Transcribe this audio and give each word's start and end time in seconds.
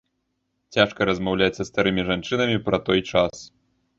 Цяжка 0.77 1.07
размаўляць 1.09 1.51
са 1.59 1.67
старымі 1.69 2.05
жанчынамі 2.09 2.57
пра 2.69 2.77
той 2.87 2.99
час. 3.13 3.35